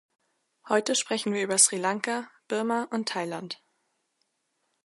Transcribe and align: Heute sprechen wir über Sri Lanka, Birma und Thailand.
Heute 0.67 0.95
sprechen 0.95 1.31
wir 1.31 1.43
über 1.43 1.59
Sri 1.59 1.77
Lanka, 1.77 2.27
Birma 2.47 2.85
und 2.89 3.07
Thailand. 3.07 3.61